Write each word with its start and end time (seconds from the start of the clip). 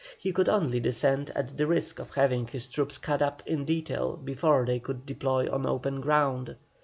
He 0.17 0.31
could 0.31 0.49
only 0.49 0.79
descend 0.79 1.29
at 1.35 1.55
the 1.59 1.67
risk 1.67 1.99
of 1.99 2.15
having 2.15 2.47
his 2.47 2.67
troops 2.67 2.97
cut 2.97 3.21
up 3.21 3.43
in 3.45 3.65
detail 3.65 4.17
before 4.17 4.65
they 4.65 4.79
could 4.79 5.05
deploy 5.05 5.47
on 5.47 5.67
open 5.67 6.01
ground. 6.01 6.55